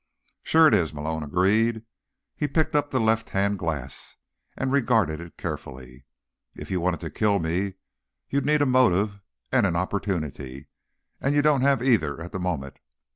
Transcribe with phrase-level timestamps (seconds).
[0.41, 1.83] "Sure it is," Malone agreed.
[2.35, 4.15] He picked up the left hand glass
[4.57, 6.05] and regarded it carefully.
[6.55, 7.75] "If you wanted to kill me,
[8.27, 9.19] you'd need a motive
[9.51, 10.69] and an opportunity,
[11.19, 12.77] and you don't have either at the moment.